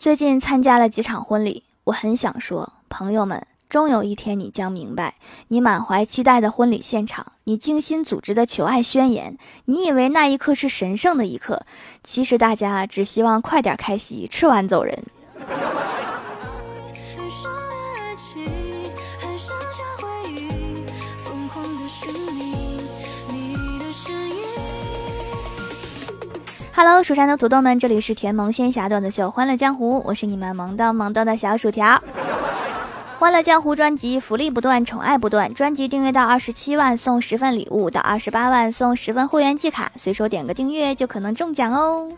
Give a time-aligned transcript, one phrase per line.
[0.00, 5.16] 最近参加了几场婚礼，我很想说，朋友们，终有一天你将明白，
[5.48, 9.36] 你满怀期待的婚礼现场，你精心组织的求爱宣言，
[9.66, 11.66] 你以为那一刻是神圣的一刻，
[12.02, 15.04] 其实大家只希望快点开席，吃完走人。
[26.82, 31.86] Hello，蜀山的土豆们，这里是甜萌仙侠段子秀《欢乐江湖》，我是你们萌到萌到的小薯条。
[33.18, 35.52] 《欢乐江湖》专辑福利不断，宠爱不断。
[35.52, 42.08] 专辑订阅到二十七万送十份礼物，到二十八万送十份会员季卡，随手点个订阅就可能中奖哦。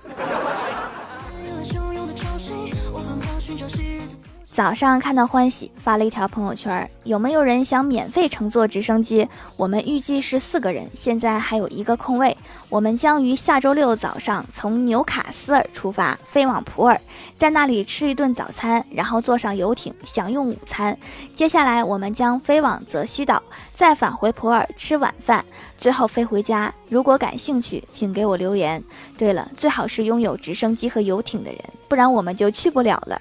[4.52, 9.26] 早上看到欢喜发了一条朋友圈，有没有人想免费乘坐直升机？
[9.56, 12.36] 我们预计是四个人，现在还有一个空位。
[12.68, 17.00] 我们将于下周六早上从纽卡斯尔出发，飞往普洱，
[17.38, 20.98] 在那里吃一顿早餐，然后坐上游艇享用午餐。
[21.34, 23.42] 接下来我们将飞往泽西岛，
[23.74, 25.42] 再返回普洱吃晚饭，
[25.78, 26.70] 最后飞回家。
[26.90, 28.84] 如果感兴趣，请给我留言。
[29.16, 33.18] 对了，最好是拥有直升机和游艇的人，不然我们就去不了了。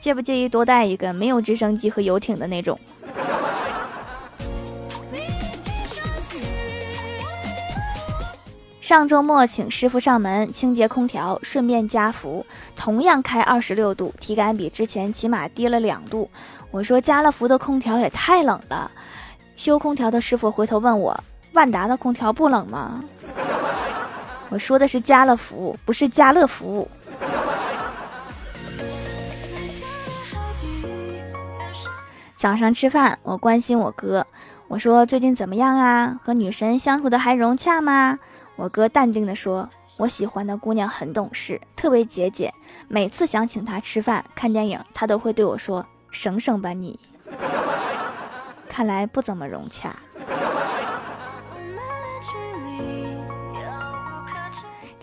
[0.00, 2.78] 介不介意多带一个没有直升机和游艇的那种？
[8.80, 16.30] 上周末请师傅上门清洁空调，顺便加氟，同样开二十六度，体感比之前起码低了两度。
[16.70, 18.90] 我说加了氟的空调也太冷了。
[19.58, 23.04] 修空调的师傅回头问我：万达的空调不冷吗？
[24.48, 26.88] 我说的是加了氟，不是家乐福。
[32.38, 34.24] 早上吃饭，我关心我哥，
[34.68, 36.20] 我说最近怎么样啊？
[36.22, 38.20] 和女神相处的还融洽吗？
[38.54, 42.54] 我哥淡定的说，我喜欢的姑娘很懂事，特别节俭，
[42.86, 47.00] 每次想请她吃饭、看电影，她都会对我说省省吧你。
[48.70, 49.96] 看来不怎么融洽。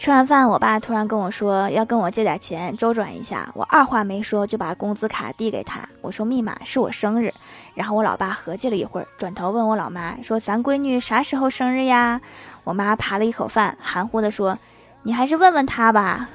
[0.05, 7.33] 吃完饭，我爸突然跟我说要跟我借点钱周转一下，我二话没说就把工资卡递给他，我说密码是我生日。
[7.73, 12.21] 然后我老爸合计了一会儿，转头问我老妈说：“咱闺女啥时候生日呀？”
[12.63, 14.55] 我妈扒了一口饭，含糊的说
[15.01, 16.29] ：“你还是问问她吧。”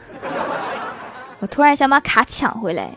[1.38, 2.91] 我突然想把卡抢回来。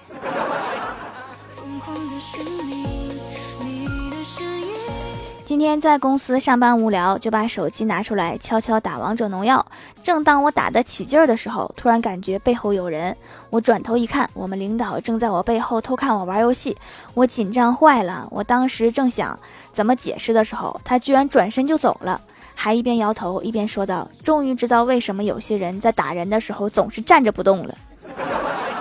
[5.54, 9.64] 今天在公司上班无聊，就把手机拿出来悄悄打王者荣耀。
[10.02, 13.16] 正当我打得起劲儿的时候，突然感觉背后有人。
[13.52, 16.76] 我转头一看，我们领导正在我背后偷看我玩游戏。
[17.14, 18.28] 我紧张坏了。
[18.32, 19.38] 我当时正想
[19.72, 22.20] 怎么解释的时候，他居然转身就走了，
[22.56, 27.76] 还一边摇头一边说道：“终于知道为什么有些人在打人的时候总是站着不动了。”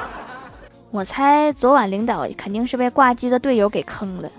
[0.90, 4.30] 我猜昨晚领导肯定是被挂机的队友给坑了。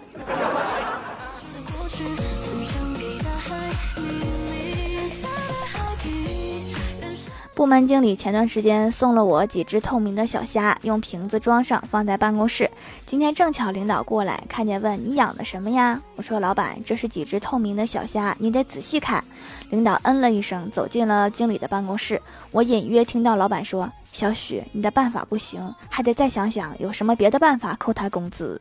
[7.56, 12.70] 部门经理前段时间送了我几只透明的小虾，用瓶子装上，放在办公室。
[13.06, 16.02] 今天正巧领导过来，看见问你养的什么呀？
[16.16, 19.24] 我说老板，这是几只透明的小虾，你得仔细看。
[19.70, 22.20] 领导嗯了一声，走进了经理的办公室。
[22.50, 28.60] 我隐约听到老板说：“小许，你的办法不行，还得再想想有什么别的办法扣他工资。”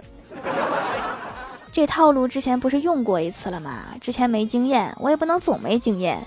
[1.73, 3.85] 这套路之前不是用过一次了吗？
[4.03, 6.23] 之前没经验，我也不能总没经验。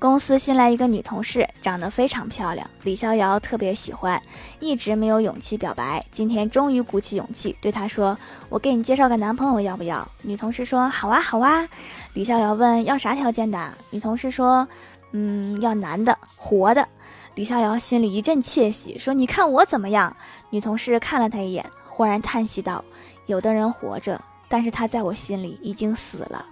[0.00, 4.22] 公司新来一个女同事，长得非常漂亮，李逍遥特别喜欢，
[4.60, 8.16] 一直没有勇气表白，今天终于鼓起勇气对她说
[8.48, 11.68] ：“我给你介绍个男朋友，要不要？”女同事说：“好啊，好啊。”
[12.14, 14.66] 李逍遥问：“要啥条件的？”女同事说
[15.10, 16.86] ：“嗯，要男的，活的。”
[17.34, 20.16] 李逍遥心里一阵窃喜，说：“你看我怎么样？”
[20.50, 22.84] 女同事看了他一眼，忽然叹息道
[23.26, 26.46] ：“有的人活着，但是他在我心里已经死了。”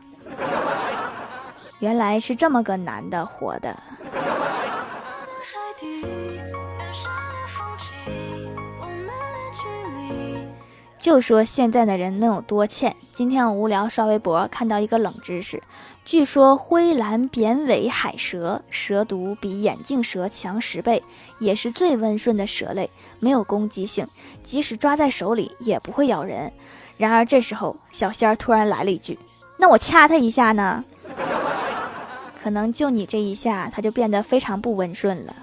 [1.78, 3.76] 原来是这么个男的活的。
[10.98, 12.96] 就说现在的人能有多欠。
[13.12, 15.62] 今天我无聊刷微博，看到一个冷知识，
[16.04, 21.04] 据说灰蓝扁尾海蛇蛇毒比眼镜蛇强十倍，
[21.38, 22.90] 也是最温顺的蛇类，
[23.20, 24.04] 没有攻击性，
[24.42, 26.52] 即使抓在手里也不会咬人。
[26.96, 29.16] 然而这时候小仙儿突然来了一句
[29.58, 30.84] ：“那我掐他一下呢？”
[32.46, 35.34] 可能就你这一下，他就变得非常不温顺了。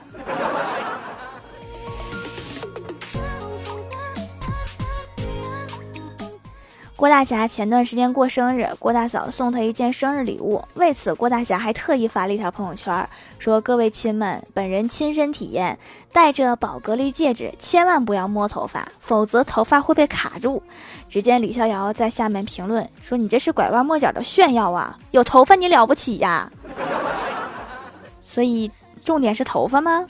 [6.95, 10.63] 郭大侠前段时间过生日，郭大嫂送他一件生日礼物。
[10.75, 13.05] 为此，郭大侠还特意发了一条朋友圈，
[13.37, 15.77] 说：“各位亲们，本人亲身体验，
[16.13, 20.63] 戴着宝格丽戒指千万不要摸头发，否则头发会被卡住。”
[21.09, 24.97] 只见李逍遥在下面评论说：“你这是拐弯抹角的炫耀啊！
[25.11, 26.49] 有头发你了不起呀？”
[28.25, 28.71] 所以，
[29.03, 30.05] 重点是头发吗？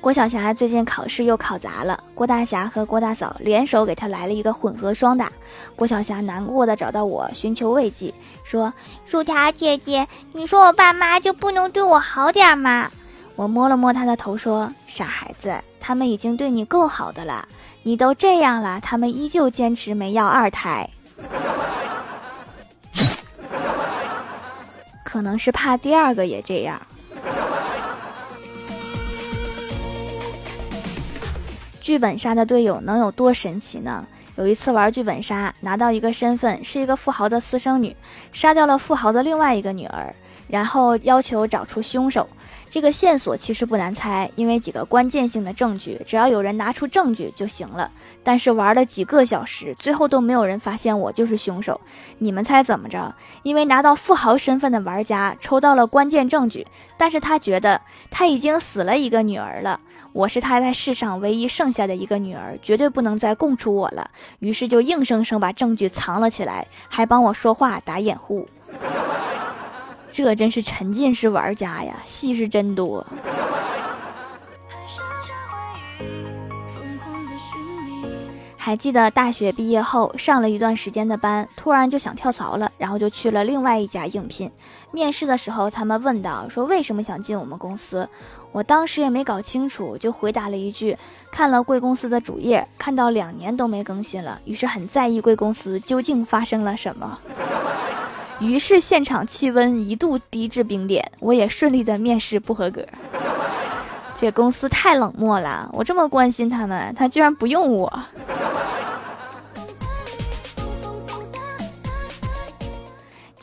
[0.00, 5.32] 郭晓霞最近考试又考砸了，郭大侠和郭大嫂联手给她来了一个混合双打。
[5.74, 8.12] 郭晓霞难过的找到我寻求慰藉，
[8.44, 8.70] 说
[9.06, 12.90] ：“薯条姐姐，你说我爸妈就不能对我好点吗？”
[13.34, 17.48] 我摸了摸她的头，说：“傻孩子，他们已经对你够好的了，
[17.86, 20.88] 你都这样了，他们依旧坚持没要二胎，
[25.04, 26.80] 可能是怕第二个也这样。”
[31.82, 34.02] 剧本杀的队友能有多神奇呢？
[34.36, 37.94] 有一次玩剧本杀，拿到一个身份是一个富豪的私生女，
[38.32, 40.10] 杀掉了富豪的另外一个女儿，
[40.48, 42.26] 然后要求找出凶手。
[42.74, 47.88] 这个线索其实不难猜，因为几个关键性的证据，只要有人拿出证据就行了。
[48.24, 51.80] 但是玩了几个小时，最后都没有人发现我就是凶手。
[52.18, 53.14] 你们猜怎么着？
[53.44, 56.66] 因为拿到富豪身份的玩家抽到了关键证据，
[56.98, 57.80] 但是他觉得
[58.10, 59.78] 他已经死了一个女儿了，
[60.12, 64.10] 我是他在世上唯一剩下的一个女儿，绝对不能再供出我了。
[64.40, 68.48] 于是就硬生生把证据藏了起来，还帮我说话打掩护。
[70.16, 73.04] 这真是沉浸式玩家呀，戏是真多。
[78.56, 84.48] 还记得大学毕业后上了一段时间的班，突然就想跳槽了，然后就去了另外一家应聘。
[84.92, 88.08] 面试的时候，他们问到说为什么想进我们公司，
[88.52, 90.96] 我当时也没搞清楚，就回答了一句：
[91.32, 97.18] 看了贵公司的主页，看到两年都没更新了，于是很在意贵公司究竟发生了什么。
[98.40, 102.84] 于是现场气温一度低至冰点，我也顺利的面试不合格。
[104.16, 107.92] 这公司太冷漠了，我这么关心他们，他居然不用我。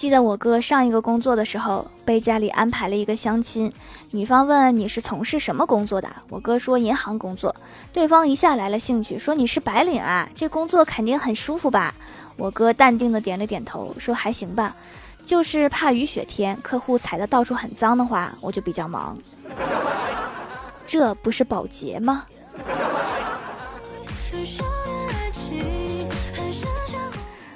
[0.01, 3.71] 记得我哥上一个工作的时候，被家里安排了一个相亲，
[4.09, 7.55] 女方问你是从事什么工作的，我哥说银行工作，
[7.93, 11.93] 对方一下来了兴趣，说你是白领啊，这工作肯定很舒服吧。
[12.35, 14.75] 我哥淡定的点了点头，说还行吧，
[15.23, 19.15] 就是怕雨雪天客户踩的到处很脏的话，我就比较忙。
[20.87, 22.25] 这不是保洁吗？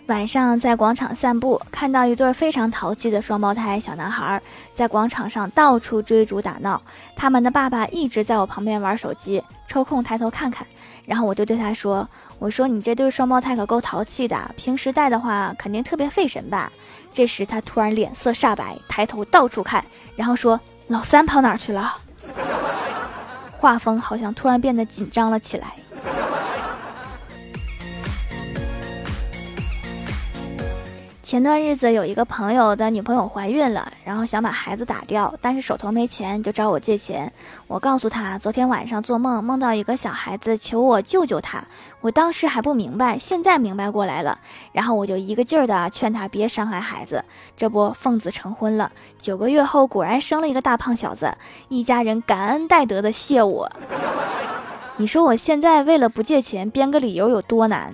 [0.07, 4.39] 晚上在广场散步，看到一对非常淘气的双胞胎小男孩
[4.75, 6.79] 在广场上到处追逐打闹，
[7.15, 10.65] 他们的爸爸一直在我旁边玩手机，抽空抬头看看。
[11.07, 12.07] 然后我就对他说
[12.37, 16.71] ：“我说你这对双胞胎可够淘气的，平时带的话肯定特别费神吧？”
[17.11, 19.83] 这时他突然脸色煞白，抬头到处看，
[20.15, 21.97] 然后说：“老三跑哪去了？”
[23.57, 25.73] 画风好像突然变得紧张了起来。
[31.35, 37.29] 前段日子有一个朋友的女朋友怀孕了，然后想把孩子打掉，但是手头没钱，就找我借钱。
[37.67, 41.61] 我告诉他，昨天晚上做梦梦到一个小孩子求我救救他。
[41.99, 44.39] 我当时还不明白，现在明白过来了。
[44.71, 47.21] 然后我就一个劲儿的劝他别伤害孩子。
[47.57, 48.93] 这不，奉子成婚了。
[49.19, 51.35] 九个月后，果然生了一个大胖小子，
[51.67, 53.69] 一家人感恩戴德的谢我。
[54.95, 57.93] 你说我现在为了不借钱，编个理由有多难？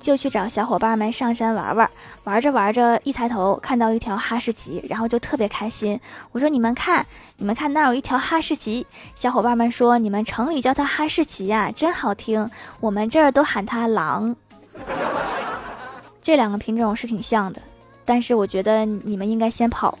[0.00, 1.90] 就去找小伙伴们上山玩玩，
[2.24, 6.00] 玩着玩着，一抬头看到一条哈士奇，然后就特别开心。
[6.32, 12.50] 我说：“你们看，你们看，那儿有一条哈士奇。”小伙伴们说：“你们城里叫它哈士奇呀，真好听。
[12.80, 14.34] 我们这儿都喊它狼。”
[16.22, 17.60] 这两个品种是挺像的，
[18.04, 19.98] 但是我觉得你们应该先跑。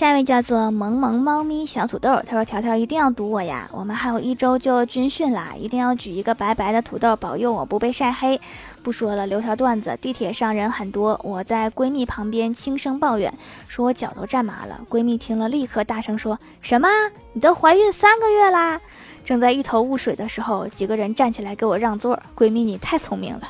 [0.00, 8.40] 下一位叫做萌萌猫咪小土豆，他说：“条条一定要堵我呀，我们还有一周就要军训啦，一定要举一个白白的土豆，保佑我不被晒黑。”
[8.82, 9.94] 不说了，留条段子。
[10.00, 13.30] 地铁上人很多，我在闺蜜旁边轻声抱怨，
[13.68, 14.80] 说我脚都站麻了。
[14.88, 16.88] 闺蜜听了，立刻大声说：“什么？
[17.34, 18.80] 你都怀孕三个月啦？”
[19.22, 22.18] 正在一头雾水的时候，几个人站起来给我让座。
[22.34, 23.42] 闺蜜，你太聪明了。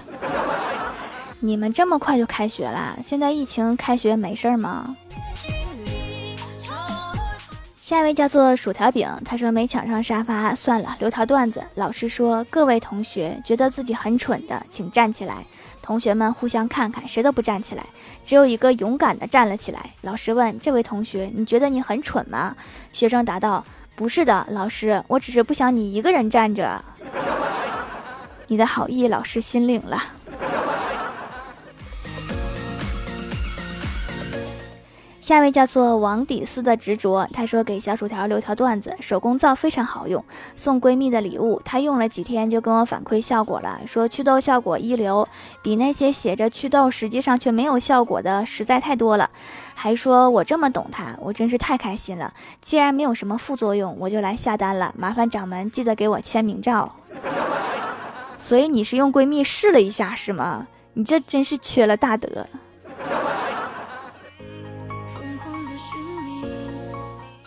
[1.39, 2.97] 你们这么快就开学啦？
[3.05, 4.97] 现在疫情开学没事儿吗？
[7.91, 11.61] 下一位叫做薯条饼，他说没抢上沙发，算了，留条段子。
[11.75, 15.45] 老师说，各位同学觉得自己很蠢的，请站起来。
[15.83, 17.85] 同学们互相看看，谁都不站起来，
[18.25, 19.81] 只有一个勇敢的站了起来。
[20.03, 22.55] 老师问这位同学，你觉得你很蠢吗？
[22.93, 23.65] 学生答道，
[23.97, 26.81] 不是的，老师，我只是不想你一个人站着。
[28.47, 30.01] 你的好意，老师心领了。
[35.31, 40.25] 下一位叫做王底斯的执着，他说给小薯条留条段子，手工皂非常好用，
[40.57, 45.29] 送闺蜜的礼物，她用了几天就跟我反馈效果了，说祛痘效果一流，
[45.63, 49.31] 比那些写着祛痘实际上却没有效果的实在太多了，
[49.73, 52.35] 还说我这么懂她，我真是太开心了。
[52.61, 56.97] 既然没有什么副作用，我就来下单了，麻烦掌门记得给我签名照。
[58.37, 60.67] 所以你是用闺蜜试了一下是吗？
[60.95, 62.49] 你这真是缺了大德。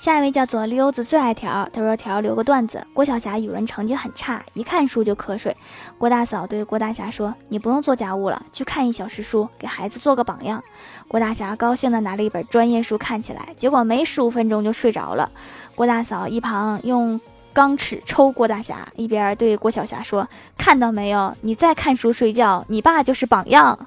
[0.03, 2.85] 下一位叫做溜子最爱条，他说条留个段子。
[2.91, 5.55] 郭晓霞语文成绩很差，一看书就瞌睡。
[5.97, 10.61] 郭大嫂对郭大侠说：“你不用做家务了，去看一小时书，给孩子做个榜样。”
[11.07, 15.31] 郭大侠高兴的拿了一本专业书看起来，结果没十五分钟就睡着了。
[15.73, 17.17] 郭大嫂一旁用
[17.53, 20.27] 钢尺抽郭大侠，一边对郭晓霞说
[20.59, 21.33] ：“看到没有？
[21.39, 23.79] 你再看书睡觉，你爸就是榜样。”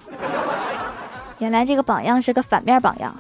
[1.41, 3.15] 原来这个榜样是个反面榜样。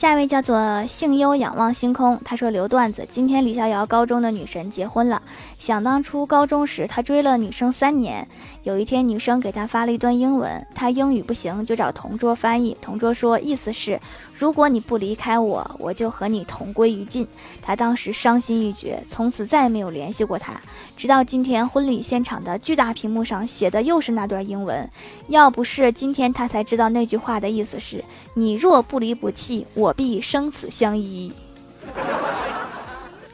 [0.00, 3.06] 下一位叫做幸优仰望星空，他说留段子。
[3.12, 5.20] 今天李逍遥高中的女神结婚了，
[5.58, 8.26] 想当初高中时他追了女生三年，
[8.62, 14.00] 有一天女生给他发了一段英文，他英语不行就找同桌翻译，同桌说意思是
[14.40, 17.28] 如果你不离开我，我就和你同归于尽。
[17.60, 20.58] 他当时伤心欲绝，从此再也没有联系过他，
[20.96, 24.88] 直到今天婚礼现场的巨大屏幕上写的又是那段英文，
[25.28, 29.92] 要不是今天他才知道那句话的意思是你若不离不弃我。
[29.92, 31.30] 必生死相依，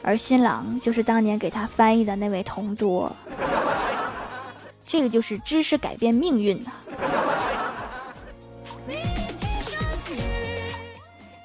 [0.01, 3.09] 而新郎就是当年给他翻译的那位同桌。
[4.85, 6.71] 这个就是知识改变命运呐。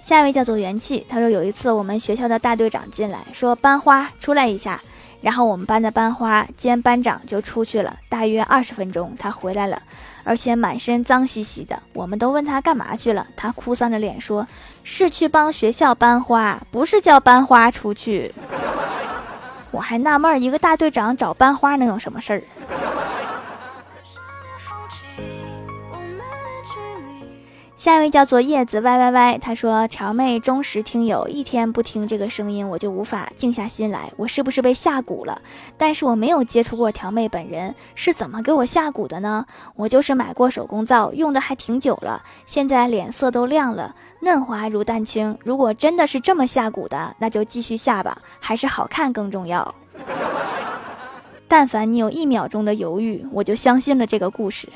[0.04, 4.80] 下一位叫做元气，他说有一次我们学校的大队长进来，说班花出来一下。
[5.21, 9.80] 然后我们班的班花兼班长就出去了，大约二十分钟，他回来了，
[10.25, 11.80] 而且满身脏兮兮的。
[11.92, 14.44] 我们都问他干嘛去了，他哭丧着脸说
[14.82, 18.35] ：“是去帮学校班花，不是叫班花出去。”
[19.71, 22.42] 我还纳闷，一个大队长找班花能有什么事儿？
[27.82, 34.08] 下一位叫做叶子 Y Y Y，他说：“条妹忠实听友，一天不听这个声音，我就无法静下心来。
[34.16, 35.42] 我是不是被下蛊了？
[35.76, 39.44] 但是我没有接触过条妹本人，是怎么给我下蛊的呢？
[39.74, 45.36] 我就是买过手工皂，用的还挺久了，现在脸色都亮了，嫩滑如蛋清。
[45.44, 49.74] 如果真的是这么下蛊的，那就继续下吧，还是好看更重要。
[51.48, 54.68] 但凡你有一秒钟的犹豫，我就相信了这个故事。”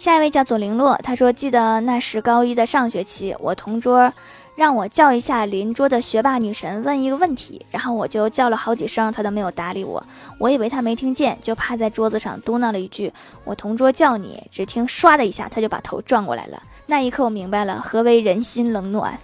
[0.00, 4.10] 下一位叫做零落，他说：“记得那时高一的上学期，我同桌
[4.54, 10.02] 让我叫一下邻桌的学霸女神，问一个问题，然后我就叫了好几声，他都没有搭理我。
[10.38, 13.12] 我以为他没听见，就趴在桌子上嘟囔了一句
[13.44, 16.62] ：‘我同桌叫你。’只听唰的一下，他就把头转过来了。
[16.86, 19.20] 那一刻，我明白了何为人心冷暖。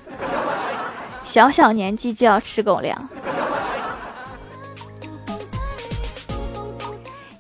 [1.25, 3.09] 小小年纪就要吃狗粮。”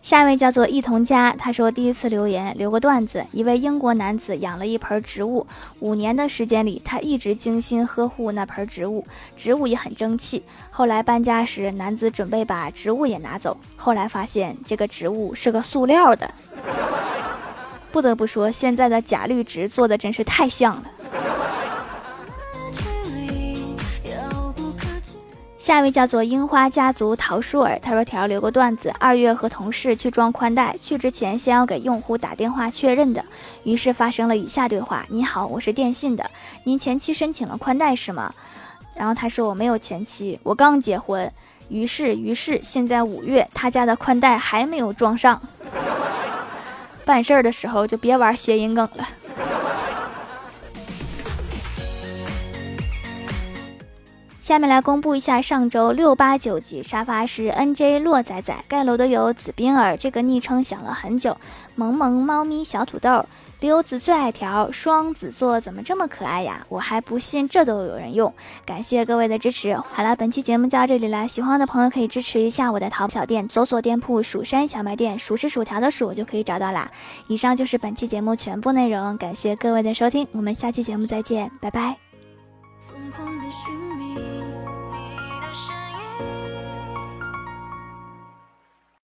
[0.06, 3.26] 下一位叫做一同家，他说第一次留言留个段子。
[3.32, 5.44] 一位英国男子养了一盆植物，
[5.80, 9.04] 五年的时间里，他一直精心呵护那盆植物，
[9.36, 10.44] 植物也很争气。
[10.70, 16.30] 后来搬家时，男子准备把植物也拿走，后来发现这个植物是个塑料的。
[17.90, 20.84] 不得不说，现在的假绿植做的真是太像了。
[25.66, 33.24] 下一位叫做樱花家族陶舒尔，他说：“条留个段子，二月和同事去装宽带，去之前先要给用户打电话确认的，
[33.64, 36.30] 于是发生了以下对话：你好，我是电信的，
[36.62, 38.32] 您前期申请了宽带是吗？
[38.94, 41.28] 然后他说我没有前妻，我刚结婚。
[41.68, 45.42] 于是，于是现在五月，他家的宽带还没有装上。
[47.04, 49.04] 办事儿的时候就别玩谐音梗了。
[54.46, 61.36] 下面来公布一下上周六八九级沙发是 NJ 洛仔仔盖楼的有紫冰儿，这个昵称想了很久。
[61.74, 63.26] 萌萌猫咪小土豆，
[63.58, 66.64] 溜子最爱条双子座怎么这么可爱呀？
[66.68, 68.32] 我还不信这都有人用。
[68.64, 69.74] 感谢各位的支持。
[69.74, 76.88] 好了，本期节目就到这里了，喜欢的朋友可以支持一下我的淘宝小店，搜索店铺蜀山小卖店，数是薯条的数就可以找到啦。
[77.26, 81.96] 以上就是本期节目全部内容，感谢各位的收听，我们下期节目再见，拜拜。
[82.78, 83.95] 疯狂的寻。